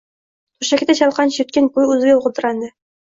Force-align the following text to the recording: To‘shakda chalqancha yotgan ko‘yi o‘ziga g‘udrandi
To‘shakda 0.63 0.95
chalqancha 1.01 1.39
yotgan 1.43 1.67
ko‘yi 1.77 1.93
o‘ziga 1.97 2.17
g‘udrandi 2.25 2.73